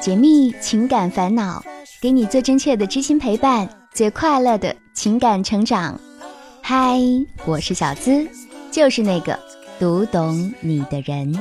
[0.00, 1.62] 解密情感烦恼，
[2.00, 6.00] 给你最真切的知心陪伴，最快乐的情感成长。
[6.62, 6.98] 嗨，
[7.44, 8.26] 我是小资，
[8.70, 9.38] 就是那个
[9.78, 11.38] 读懂你的人。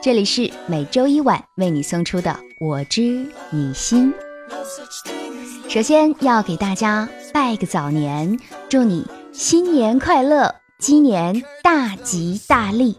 [0.00, 4.10] 这里是每周一晚为你送出的《我知你心》。
[5.68, 8.38] 首先要给大家拜个早年，
[8.70, 12.96] 祝你新年快乐，鸡年大吉大利。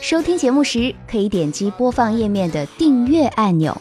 [0.00, 3.76] 收听节目时，可以点击播放页面的订阅按钮，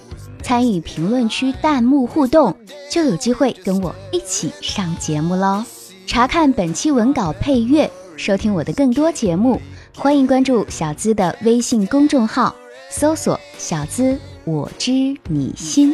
[0.48, 2.56] 参与评论区弹幕互动，
[2.90, 5.62] 就有机会跟我一起上节目喽。
[6.06, 9.60] 查看本期文稿配乐，收听我的更多节目，
[9.94, 12.56] 欢迎关注小资的微信公众号，
[12.90, 15.94] 搜索“小资我知你心”。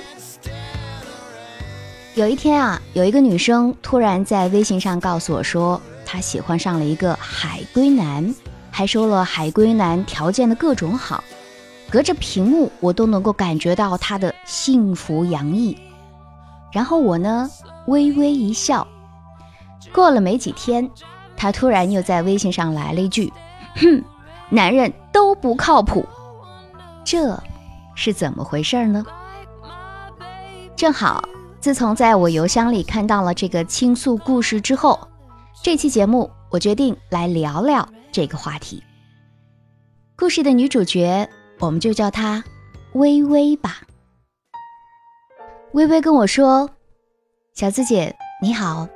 [2.14, 8.32] 有一天啊，有一个女生突然在微信上告诉我说，她喜欢上了一个海归男。
[8.70, 11.24] 还说了海归男条件的各种好，
[11.90, 15.78] 隔着屏幕我都能够感觉到他的幸福洋溢。
[16.72, 17.50] 然后我呢
[17.88, 18.88] 微微一笑。
[19.94, 20.90] 过了没几天，
[21.38, 23.32] 他突然又在微信上来了一句
[23.76, 24.04] ：“哼，
[24.50, 26.04] 男人都不靠谱。”
[27.06, 27.38] 这
[27.96, 29.06] 是怎么回事呢？
[30.76, 31.24] 正好，
[31.60, 35.08] 自从在我邮箱里看到了这个倾诉故事之后，
[35.62, 37.88] 这期节目我决定来聊聊。
[38.12, 38.82] 这个话题，
[40.16, 42.44] 故事的女主角，我们就叫她
[42.94, 43.82] 微微吧。
[45.72, 46.70] 微微跟我说
[47.54, 48.88] ：“小资姐你好。”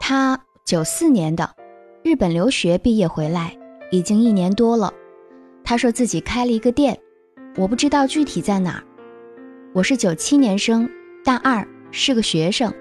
[0.00, 1.54] 她九四年的，
[2.02, 3.56] 日本留学毕业回来，
[3.90, 4.92] 已经一年多了。
[5.64, 6.98] 她说自己开了一个店，
[7.56, 8.84] 我不知道具体在哪儿。
[9.74, 10.88] 我是九七年生，
[11.24, 12.72] 大二，是个学生。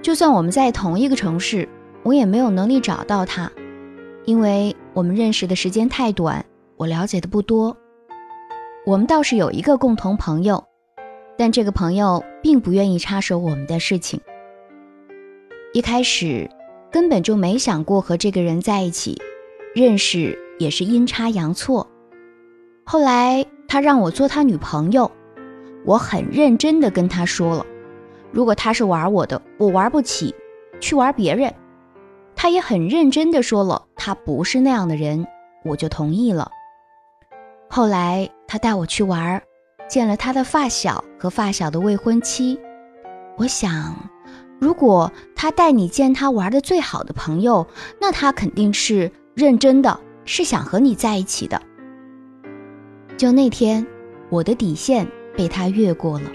[0.00, 1.68] 就算我们在同一个城市，
[2.04, 3.50] 我也没有能力找到她。
[4.24, 6.44] 因为我们认识的时间太短，
[6.76, 7.76] 我了解的不多。
[8.84, 10.64] 我们倒是有一个共同朋友，
[11.36, 14.20] 但这个朋友并不愿意插手我们的事情。
[15.72, 16.48] 一开始
[16.90, 19.20] 根本就没想过和这个人在一起，
[19.74, 21.86] 认识也是阴差阳错。
[22.84, 25.10] 后来他让我做他女朋友，
[25.84, 27.66] 我很认真的跟他说了，
[28.30, 30.34] 如果他是玩我的，我玩不起，
[30.78, 31.52] 去玩别人。
[32.36, 35.26] 他也很认真的说了，他不是那样的人，
[35.64, 36.50] 我就同意了。
[37.68, 39.42] 后来他带我去玩，
[39.88, 42.58] 见了他的发小和发小的未婚妻。
[43.36, 43.94] 我想，
[44.58, 47.66] 如果他带你见他玩的最好的朋友，
[48.00, 51.60] 那他肯定是认真的，是想和你在一起的。
[53.16, 53.86] 就那天，
[54.30, 55.06] 我的底线
[55.36, 56.30] 被他越过了。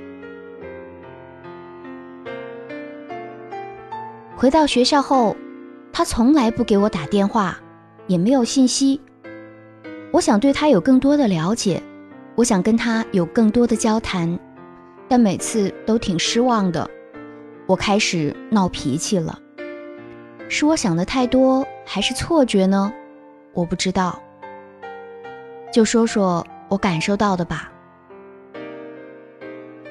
[4.36, 5.36] 回到学校后。
[5.94, 7.60] 他从来不给我打电话，
[8.08, 9.02] 也没有信息。
[10.12, 11.82] 我想对他有更多的了解，
[12.36, 14.38] 我想跟他有更多的交谈，
[15.08, 16.90] 但每次都挺失望的。
[17.66, 19.40] 我开始闹脾气了，
[20.50, 22.92] 是我想的太多，还是错觉呢？
[23.54, 24.22] 我不知道。
[25.72, 27.72] 就说说我感受到的吧。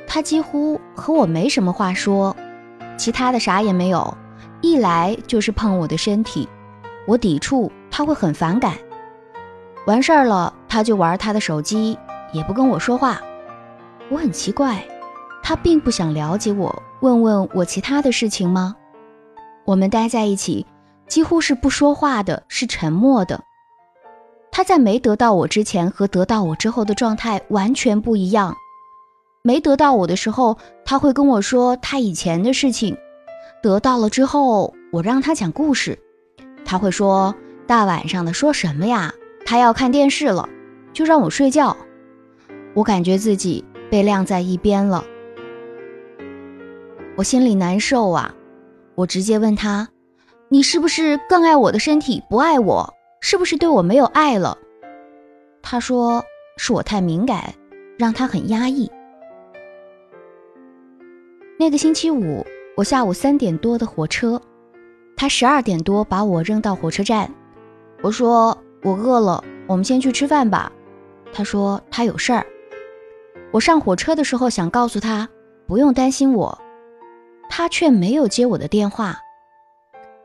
[0.06, 2.36] 他几乎和我没什么话说，
[2.98, 4.14] 其他的啥也没有。
[4.60, 6.46] 一来就是碰我的身体，
[7.06, 8.74] 我抵触，他会很反感。
[9.86, 11.98] 完事儿了，他就玩他的手机，
[12.32, 13.20] 也不跟我说话。
[14.10, 14.84] 我很奇怪，
[15.42, 18.76] 他并不想了解我，问问我其他的事情吗？
[19.64, 20.66] 我们待在一起，
[21.06, 23.40] 几乎是不说话的，是沉默的。
[24.52, 28.54] 他在没得到我之前和得到我之后的状态完全不一样。
[29.42, 32.96] 没得到我的时候，他会跟我说他以前的事情。
[33.62, 35.98] 得到了之后，我让他讲故事，
[36.64, 37.34] 他会说
[37.66, 39.12] ：“大晚上的说什么呀？”
[39.50, 40.48] 他要看电视了，
[40.92, 41.76] 就让我睡觉。
[42.72, 45.04] 我感觉自己被晾在一边了，
[47.16, 48.32] 我心里难受啊！
[48.94, 49.88] 我直接问他
[50.50, 52.94] ：“你是不是更爱我的身体，不爱我？
[53.20, 54.56] 是不是对我没有爱了？”
[55.62, 56.24] 他说
[56.56, 57.52] ：“是我太敏感，
[57.98, 58.88] 让他很压抑。”
[61.58, 62.46] 那个星期五。
[62.76, 64.40] 我下午三点多的火车，
[65.16, 67.28] 他十二点多把我扔到火车站。
[68.00, 70.70] 我说我饿了，我们先去吃饭吧。
[71.32, 72.46] 他说他有事儿。
[73.52, 75.28] 我上火车的时候想告诉他
[75.66, 76.58] 不用担心我，
[77.48, 79.16] 他却没有接我的电话。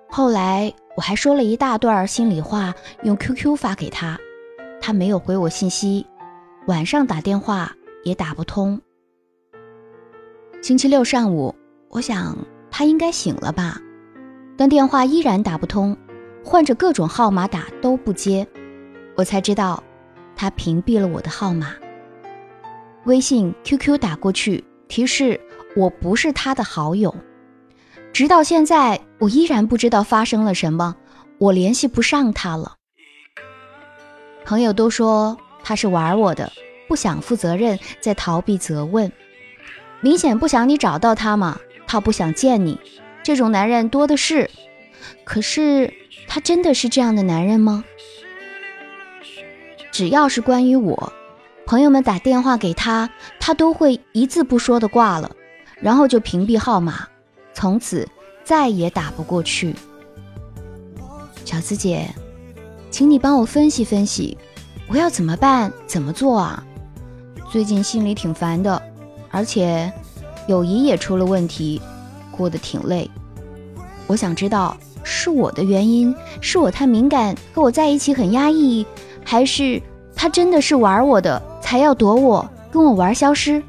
[0.09, 2.73] 后来我还说了一大段心里话，
[3.03, 4.17] 用 QQ 发给他，
[4.81, 6.05] 他没有回我信息，
[6.67, 7.71] 晚上打电话
[8.03, 8.81] 也打不通。
[10.61, 11.53] 星期六上午。
[11.91, 12.37] 我想
[12.69, 13.79] 他应该醒了吧，
[14.57, 15.95] 但电话依然打不通，
[16.45, 18.47] 换着各种号码打都不接，
[19.15, 19.83] 我才知道
[20.35, 21.73] 他屏蔽了我的号码。
[23.05, 25.41] 微信、QQ 打过去，提示
[25.75, 27.13] 我不是他的好友。
[28.13, 30.95] 直到现在，我依然不知道发生了什么，
[31.39, 32.75] 我联系不上他了。
[34.45, 36.51] 朋友都说他是玩我的，
[36.87, 39.11] 不想负责任，在逃避责问，
[39.99, 41.59] 明显不想你找到他嘛。
[41.87, 42.79] 他不想见你，
[43.23, 44.49] 这种男人多的是。
[45.23, 45.93] 可是
[46.27, 47.83] 他真的是这样的男人吗？
[49.91, 51.13] 只要是关于我，
[51.65, 55.31] 朋友们打电话给他，他都会一字不说的挂了，
[55.79, 57.07] 然后就屏蔽号码，
[57.53, 58.07] 从此
[58.43, 59.73] 再也打不过去。
[61.45, 62.09] 小资姐，
[62.91, 64.37] 请你帮我分析分析，
[64.87, 65.71] 我要怎么办？
[65.87, 66.61] 怎么做啊？
[67.49, 68.81] 最近心里挺烦的，
[69.31, 69.89] 而且
[70.47, 71.81] 友谊也出了问题，
[72.31, 73.09] 过得挺累。
[74.07, 74.75] 我想知道
[75.05, 78.85] 是我的原因，是我太敏感，和我在一起很压抑。
[79.23, 79.81] 还是
[80.15, 83.61] 他真的是玩我的，才要躲我，跟我玩消失。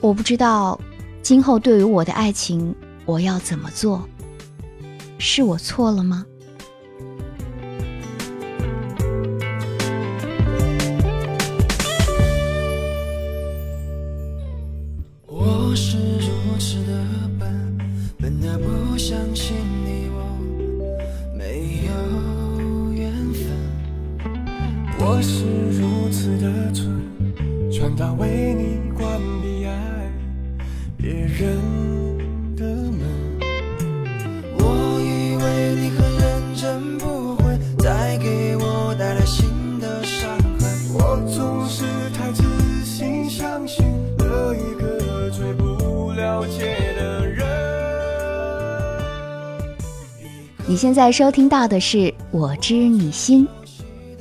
[0.00, 0.78] 我不知道，
[1.22, 2.74] 今后对于我的爱情，
[3.06, 4.06] 我要怎么做？
[5.18, 6.24] 是我错了吗？
[41.78, 42.42] 是太自
[42.84, 43.86] 信，相信
[44.18, 47.46] 了一个最不了解的人。
[50.66, 51.98] 你现在收听到的是
[52.32, 53.46] 《我知你心》。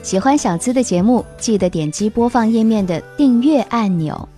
[0.03, 4.29] 喜欢小资的节目，记得点击播放页面的订阅按钮。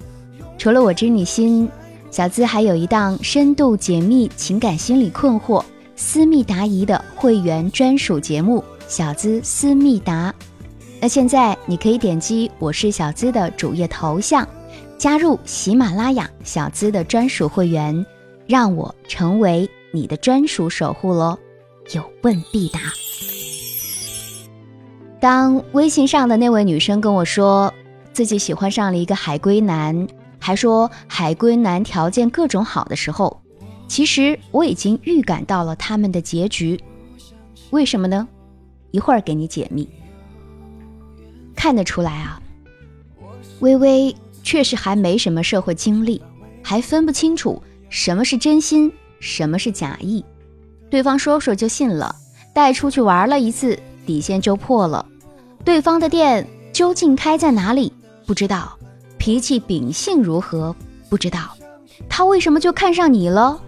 [0.57, 1.69] 除了我知你心，
[2.09, 5.61] 小资还有一档深度解密情感心理困惑、
[5.97, 10.33] 私密答疑的会员专属节目《小资私密答》。
[11.01, 14.45] 那现在你可以点击我是小资的主页头像，
[14.97, 18.05] 加入喜马拉雅小资的专属会员，
[18.45, 21.37] 让我成为你的专属守护喽！
[21.93, 22.81] 有问必答。
[25.21, 27.73] 当微信上的那位女生跟我说
[28.11, 30.05] 自己喜欢上了一个海归男，
[30.37, 33.41] 还说海归男条件各种好的时候，
[33.87, 36.77] 其实我已经预感到了他们的结局。
[37.69, 38.27] 为什么呢？
[38.91, 39.87] 一会儿给你解密。
[41.55, 42.41] 看得出来啊，
[43.59, 46.21] 微微确实还没什么社会经历，
[46.63, 50.23] 还分不清楚什么是真心，什么是假意。
[50.89, 52.15] 对方说说就信了，
[52.53, 53.77] 带出去玩了一次。
[54.05, 55.05] 底线就破了，
[55.63, 57.93] 对方的店究竟开在哪里？
[58.25, 58.75] 不知道，
[59.19, 60.75] 脾气秉性如何？
[61.09, 61.55] 不知道，
[62.09, 63.61] 他为什么就看上你了？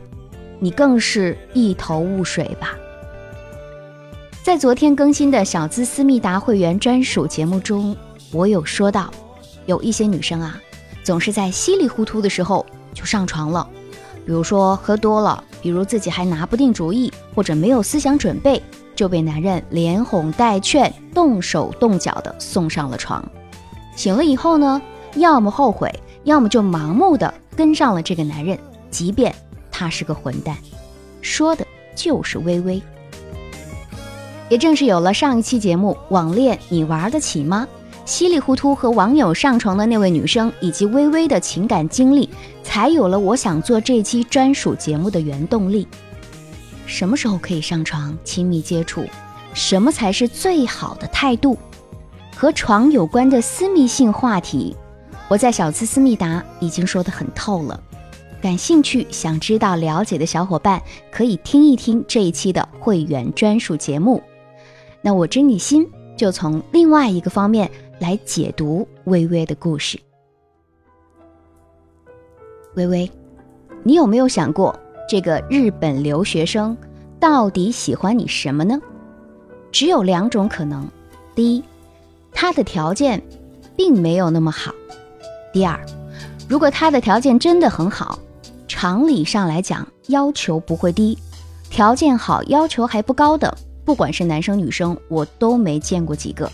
[0.60, 2.76] 你更是一头雾水吧？
[4.44, 7.96] 在昨天更新的小资思密达会员专属节目中，
[8.32, 9.14] 我有说到，
[9.68, 10.60] 有一些女生啊，
[11.04, 13.70] 总是在稀里糊涂的时候就上床了，
[14.26, 18.62] 比如说喝多了，比如自己还拿不定主意，或者没有思想准备。
[18.94, 23.24] 就被男人连哄带劝、动手动脚的送上了床。
[23.96, 24.82] 醒了以后呢，
[25.16, 25.92] 要么后悔，
[26.24, 28.60] 要么就盲目的跟上了这个男人，
[28.92, 29.34] 即便
[29.72, 30.56] 他是个混蛋。
[31.22, 31.66] 说的
[31.96, 32.82] 就是微微。
[34.52, 37.66] 也正是有了上一期节目《网恋你玩得起吗》，
[38.04, 42.30] 稀里糊涂和网友上床的那位女生，以及微微的情感经历，
[42.62, 45.88] 才有了我想做这期专属节目的原动力。
[46.86, 49.06] 什么时候可以上床亲密接触？
[49.54, 51.58] 什么才是最好的态度？
[52.36, 54.76] 和床有关的私密性话题，
[55.30, 57.82] 我在小资思密达已经说得很透了。
[58.42, 64.22] 感兴趣、想知道、了解的小伙伴可以听一听这一期的会员专属节目。
[65.02, 70.00] 那我知你心就从另外一个方面来解读微微的故事。
[72.76, 73.12] 微微，
[73.84, 74.78] 你有没有想过？
[75.10, 76.78] 这个日本留学生
[77.20, 78.80] 到底喜欢你什么呢？
[79.72, 80.88] 只有两种可能：
[81.36, 81.64] 第一，
[82.32, 83.22] 他的条件
[83.76, 84.72] 并没有那么好；
[85.52, 85.78] 第二，
[86.48, 88.20] 如果他的条件真的很好，
[88.70, 91.18] 常理上来讲要求不会低。
[91.70, 93.54] 条件好要求还不高的，
[93.84, 96.52] 不管是男生女生，我都没见过几个。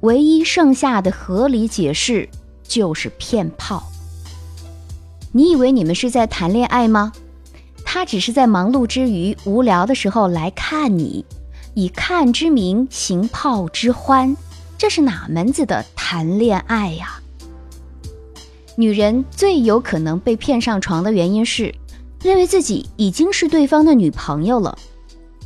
[0.00, 2.28] 唯一剩下的合理解释
[2.62, 3.82] 就是骗炮。
[5.32, 7.12] 你以为你们是在谈恋爱吗？
[7.84, 11.24] 他只是在忙碌之余、无聊的时候来看你，
[11.74, 14.36] 以看之名行炮之欢，
[14.76, 17.20] 这是哪门子的谈恋爱呀？
[18.76, 21.74] 女人最有可能被骗上床的原因是，
[22.22, 24.78] 认为自己已经是对方的女朋友了。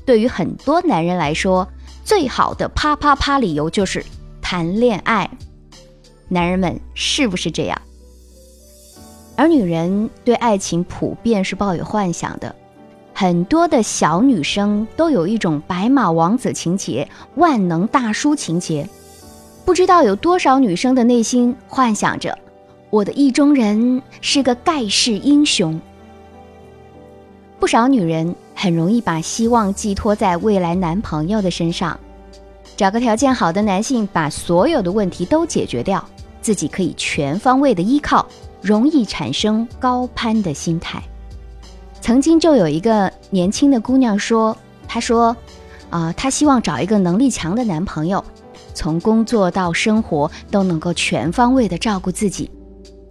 [0.05, 1.67] 对于很多男人来说，
[2.05, 4.05] 最好的啪啪啪理由就是
[4.41, 5.31] 谈恋爱。
[6.29, 7.81] 男人们是不是这样？
[9.37, 12.55] 而女人对爱情普遍是抱有幻想的，
[13.15, 18.89] 很多的小女生都有一种白马王子情节、万能大叔情节。
[19.65, 22.37] 不知道有多少女生的内心幻想着，
[22.91, 25.81] 我的意中人是个盖世英雄。
[27.63, 31.97] 不少女人很容易把希望寄托在未来男朋友的身上，
[32.77, 36.05] 找个条件好的男性，把所有的问题都解决掉，
[36.41, 38.27] 自己可以全方位的依靠，
[38.61, 41.01] 容易产生高攀的心态。
[42.01, 44.57] 曾经就有一个年轻的姑娘说
[44.89, 45.37] ：“她说，
[45.89, 48.25] 啊，她希望找一个能力强的男朋友。”
[48.75, 52.51] 从工作到生活都能够全方位的照顾自己，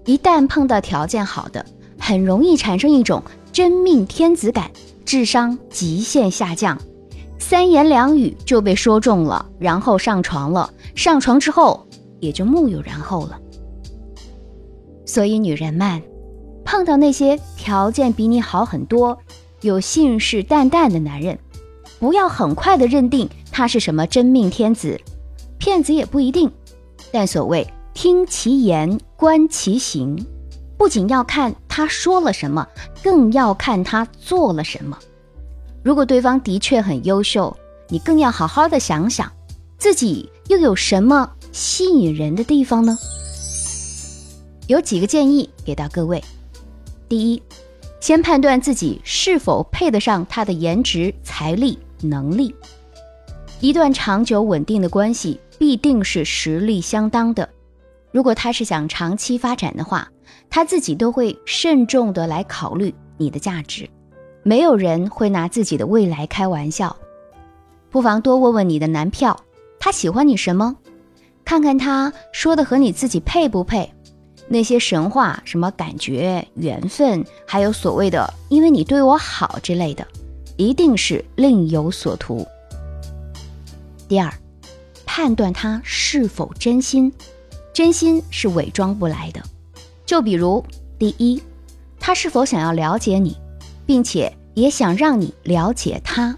[0.04, 1.66] 一旦碰到条件好的，
[1.98, 3.24] 很容易产生一种
[3.62, 4.72] 真命天子感，
[5.06, 6.82] 智商极限下降，
[7.38, 11.86] 三言两语就被说中了，然后上床了，上床之后
[12.20, 13.40] 也就木有然后了。
[15.06, 16.02] 所以女人们，
[16.66, 19.16] 碰到那些条件比你好很多、
[19.62, 21.38] 有信誓旦旦的男人，
[22.00, 25.00] 不要很快的认定他是什么真命天子。
[25.60, 26.52] 骗子也不一定，
[27.12, 30.26] 但所谓听其言观其行，
[30.82, 32.68] 不仅要看他说了什么，
[33.04, 34.98] 更要看他做了什么。
[35.84, 37.56] 如果对方的确很优秀，
[37.88, 39.32] 你更要好好的想想，
[39.78, 42.98] 自己又有什么吸引人的地方呢？
[44.66, 46.20] 有几个建议给到各位：
[47.08, 47.44] 第一，
[48.00, 52.56] 先判断自己是否配得上他的颜值、财力、能力。
[53.60, 55.40] 一段长久稳定的关系。
[55.60, 57.48] 必定是实力相当的。
[58.12, 60.10] 如果他是想长期发展的话，
[60.52, 63.90] 他自己都会慎重的来考虑你的价值。
[64.44, 66.96] 没有人会拿自己的未来开玩笑。
[67.90, 69.40] 不妨多问问你的男票，
[69.80, 70.76] 他喜欢你什么？
[71.44, 73.92] 看看他说的和你自己配不配？
[74.48, 80.06] 那些神话什么感觉、缘分，还有所谓的“因为你对我好”之类的，
[80.58, 82.46] 一定是另有所图。
[84.08, 84.32] 第二。
[85.14, 87.12] 判断他是否真心，
[87.74, 89.44] 真心是伪装不来的。
[90.12, 90.62] 就比如，
[91.00, 91.42] 第一，
[91.98, 93.38] 他是否想要了解你，
[93.86, 96.36] 并且也想让你了解他，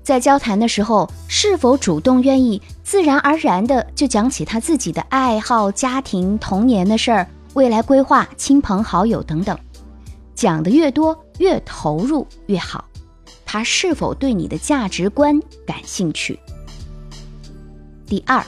[0.00, 9.58] 在交谈的时候是否主动愿意，自然而然的就讲起他自己的爱好、家庭、童年的事儿、未来规划、亲朋好友等等，
[10.36, 12.84] 讲的越多，越投入越好。
[13.44, 15.36] 他是否对你的价值观
[15.66, 16.38] 感兴趣？
[18.06, 18.46] 第二，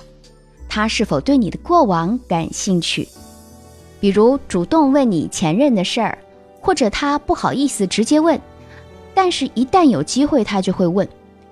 [0.68, 3.08] 他是否对你的过往感兴趣？
[4.02, 6.18] 比如主动问你前任的事儿，
[6.60, 8.40] 或者他不好意思直接问，
[9.14, 11.08] 但是一旦有机会，他就会问，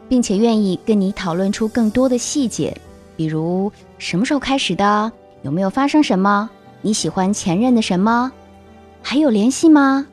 [0.09, 2.77] 并且愿意跟你讨论出更多的细节，
[3.17, 6.51] 比如什么时候开始的，有没有发生什么，
[6.83, 8.33] 你喜欢前任的什么，
[9.01, 10.05] 还有联系吗？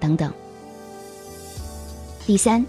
[0.00, 0.32] 等等。
[2.26, 2.66] 第三。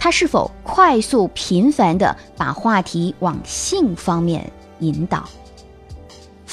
[0.00, 4.48] 他是否快速频繁的把话题往性方面
[4.78, 5.28] 引导？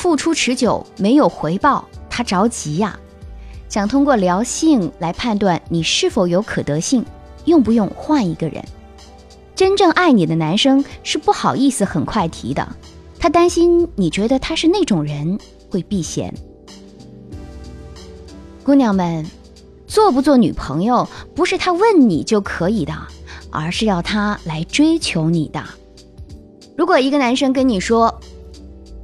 [0.05, 2.99] 付出持久没有回报，他着急呀，
[3.67, 7.03] 想通过聊性来判断你是否有可得性，
[7.45, 8.63] 用不用换一个人？
[9.55, 12.75] 真正爱你的男生是不好意思很快提的，
[13.17, 15.39] 他担心你觉得他是那种人
[15.71, 16.31] 会避嫌。
[18.63, 19.25] 姑娘们，
[19.87, 22.93] 做不做女朋友不是他问你就可以的。
[23.49, 25.63] 而是要他来追求你的。
[26.77, 28.19] 如果一个男生跟你说“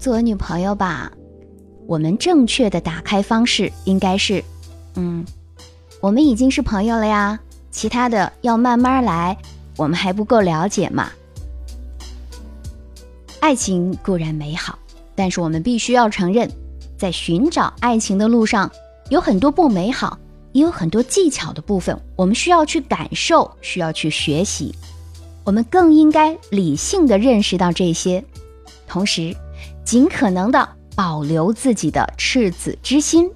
[0.02, 1.12] 做我女朋友吧”，
[1.86, 4.44] 我们正确的打开方式应该是
[4.98, 5.24] ：“嗯，
[6.02, 7.40] 我们已经是朋友了呀，
[7.70, 9.38] 其他的要慢慢来，
[9.78, 11.12] 我们还不够了解嘛。”
[13.40, 14.80] 爱情固然美好，
[15.14, 16.50] 但是我们必须要承认，
[16.98, 18.72] 在寻找爱情的路上
[19.10, 20.18] 有很多不美好。
[20.54, 24.76] 也有很多技巧的部分，我们需要去感受，需要去学习。
[25.46, 28.22] 我们更应该理性的认识到这些，
[28.86, 29.34] 同时
[29.86, 33.32] 尽可能的保留自己的赤子之心，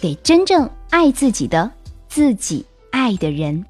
[0.00, 1.70] 给真正爱自己的
[2.08, 3.64] 自己爱的人。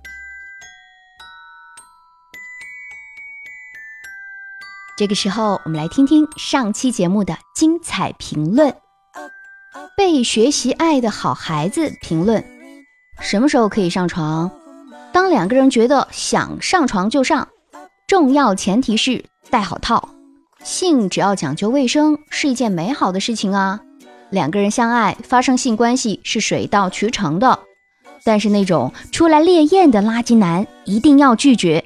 [4.97, 8.75] 这个时候，我们来听听上期节目的精彩评论。
[9.97, 12.45] 被学习爱的好孩子评论。
[13.21, 14.51] 什么时候可以上床？
[15.13, 17.49] 当两个人觉得想上床就上，
[18.07, 20.14] 重要前提是戴好套。
[20.65, 23.81] 性只要讲究卫生，是一件美好的事情啊。
[24.31, 27.61] 两个人相爱发生性关系是水到渠成的，
[28.25, 31.85] 但是那种出来烈焰的垃圾男一定要拒绝。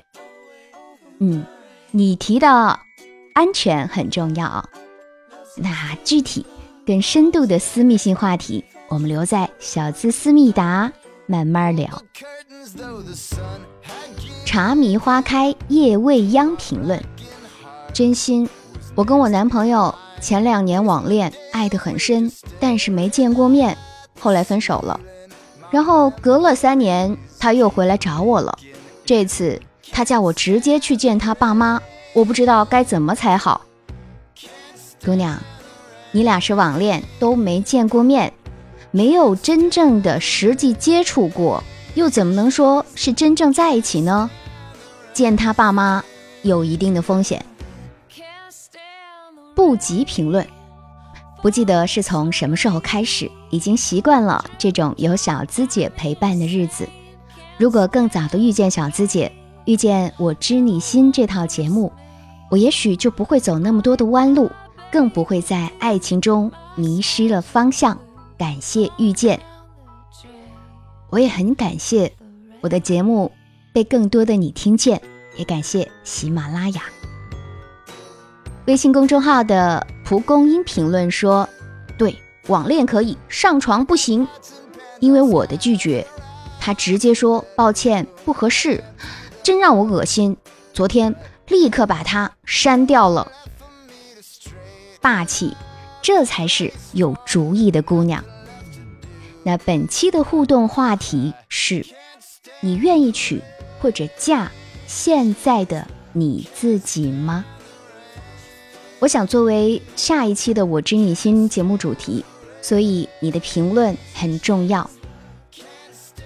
[1.18, 1.44] 嗯，
[1.90, 2.78] 你提的
[3.34, 4.64] 安全很重要，
[5.56, 6.46] 那具体
[6.86, 10.90] 更深度的私密性话题，我们留在小资思密达
[11.26, 12.02] 慢慢聊。
[14.46, 17.02] 茶迷花开夜未央评论，
[17.92, 18.48] 真心，
[18.98, 23.78] 我跟我男朋友前两年网恋，爱得很深，但是没见过面，
[24.18, 24.98] 后来分手了。
[25.70, 28.58] 然后隔了三年，他又回来找我了，
[29.04, 29.62] 这次
[29.92, 31.80] 他叫我直接去见他爸妈，
[32.12, 33.60] 我不知道该怎么才好。
[35.04, 35.38] 姑娘，
[36.10, 38.32] 你俩是网恋，都没见过面，
[38.90, 41.62] 没有真正的实际接触过。
[41.94, 44.28] 又怎么能说是真正在一起呢？
[45.12, 46.02] 见他爸妈
[46.42, 47.40] 有一定的风险。
[49.58, 50.46] 不急评论，
[51.42, 56.88] 不记得是从什么时候开始，已经习惯了这种有小资姐陪伴的日子。
[57.56, 59.32] 如果更早的遇见小资姐，
[59.64, 61.92] 遇见我知你心这套节目，
[62.52, 64.48] 我也许就不会走那么多的弯路，
[64.92, 67.98] 更不会在爱情中迷失了方向。
[68.38, 69.40] 感谢遇见。
[71.10, 72.12] 我也很感谢
[72.60, 73.32] 我的节目
[73.72, 75.02] 被更多的你听见，
[75.36, 76.82] 也感谢喜马拉雅。
[78.68, 81.48] 微信公众号的蒲公英评论说
[81.96, 82.14] ：“对，
[82.48, 84.28] 网恋可以，上床不行，
[85.00, 86.06] 因为我的拒绝，
[86.60, 88.84] 他直接说抱歉不合适，
[89.42, 90.36] 真让我恶心。
[90.74, 93.32] 昨天立刻把他删掉了，
[95.00, 95.56] 霸气，
[96.02, 98.22] 这才是有主意的姑娘。”
[99.44, 101.86] 那本期的互动话题是：
[102.60, 103.40] 你愿意娶
[103.80, 104.52] 或者嫁
[104.86, 107.46] 现在的你自己吗？
[109.00, 112.24] 我想作为下一期的《我知你心》节目主题，
[112.60, 114.90] 所以你的评论很重要。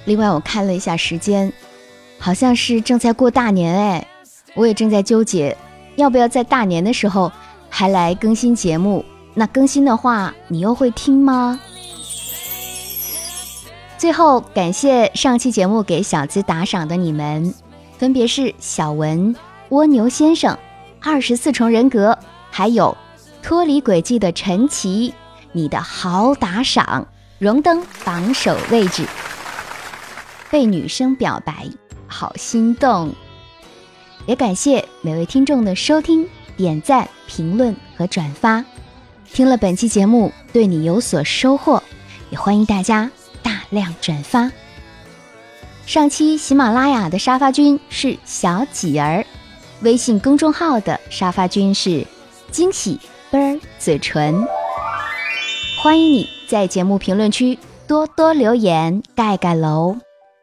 [0.07, 1.53] 另外，我看了一下时间，
[2.19, 4.09] 好像是正在过大年哎，
[4.55, 5.55] 我也正在纠结
[5.97, 7.31] 要不要在大年的时候
[7.69, 9.05] 还来更新节目。
[9.35, 11.61] 那更新的话，你又会听吗？
[13.99, 17.55] 最后，感谢上期节目给小资打赏的你们，
[17.99, 19.37] 分别是小文、
[19.69, 20.59] 蜗牛先生、
[21.01, 22.19] 二十四重人格，
[22.53, 22.97] 还有
[23.43, 25.13] 脱离轨迹的陈奇。
[25.51, 27.09] 你的好打赏，
[27.41, 29.05] 荣登榜首位置。
[30.51, 31.67] 被女生表白，
[32.07, 33.13] 好心动。
[34.27, 38.65] 也感谢每位听众的收听、点赞、评论和转发。
[39.33, 41.83] 听了本期节目，对你有所收获，
[42.31, 43.11] 也欢迎大家
[43.43, 43.63] 大。
[43.71, 44.53] 量转发。
[45.87, 49.25] 上期喜马拉雅的沙发君是小几儿，
[49.81, 52.07] 微信公众号的沙发君是
[52.53, 54.47] 惊喜啵儿嘴唇。
[55.83, 59.97] 欢迎你在节目评论区多多留言盖盖楼。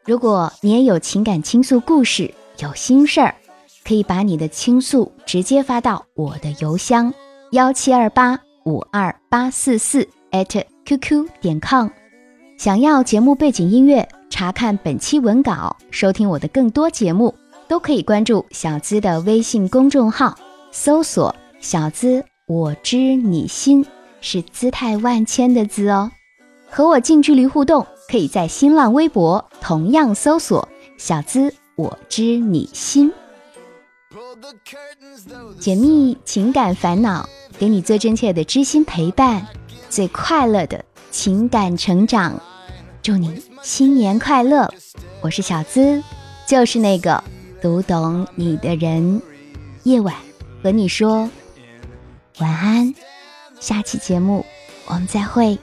[0.05, 3.35] 如果你也有情感倾诉故事，有心事儿，
[3.87, 7.13] 可以把你的倾诉直接发到我的邮箱
[7.51, 10.05] 幺七二八五二八四四
[10.85, 11.89] @QQ 点 com。
[12.57, 17.33] 想要节目背景音乐，查看本期文稿，收听我的更多节目，
[17.67, 20.35] 都可以关注小资的微信公众号，
[20.71, 23.85] 搜索“小资我知你心”，
[24.21, 26.09] 是姿态万千的“资”哦。
[26.69, 30.67] 和我近距离互动，可以在新浪微博同样搜索
[30.97, 33.11] “小资我知你心”，
[35.59, 39.45] 解密情感烦恼，给你最真切的知心陪伴，
[39.89, 42.39] 最快乐的情感成长。
[43.01, 44.71] 祝你新年快乐！
[45.21, 46.01] 我是小资，
[46.47, 47.21] 就是那个
[47.61, 49.21] 读懂你的人。
[49.83, 50.15] 夜晚
[50.61, 51.29] 和你说
[52.39, 52.93] 晚安，
[53.59, 54.45] 下期节目
[54.85, 55.59] 我们再会。